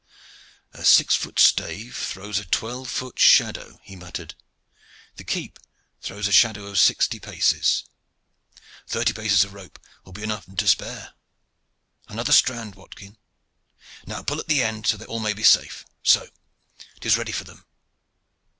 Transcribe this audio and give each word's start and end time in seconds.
"A 0.73 0.83
six 0.83 1.13
foot 1.13 1.37
stave 1.37 1.95
throws 1.95 2.39
a 2.39 2.45
twelve 2.45 2.89
foot 2.89 3.19
shadow," 3.19 3.79
he 3.83 3.95
muttered. 3.95 4.33
"The 5.17 5.23
keep 5.23 5.59
throws 6.01 6.27
a 6.27 6.31
shadow 6.31 6.65
of 6.65 6.79
sixty 6.79 7.19
paces. 7.19 7.83
Thirty 8.87 9.13
paces 9.13 9.43
of 9.43 9.53
rope 9.53 9.77
will 10.03 10.11
be 10.13 10.23
enow 10.23 10.41
and 10.47 10.57
to 10.57 10.67
spare. 10.67 11.13
Another 12.07 12.31
strand, 12.33 12.73
Watkin! 12.73 13.19
Now 14.07 14.23
pull 14.23 14.39
at 14.39 14.47
the 14.47 14.63
end 14.63 14.85
that 14.85 15.05
all 15.07 15.19
may 15.19 15.33
be 15.33 15.43
safe. 15.43 15.85
So! 16.01 16.27
It 16.97 17.05
is 17.05 17.15
ready 17.15 17.31
for 17.31 17.43
them." 17.43 17.67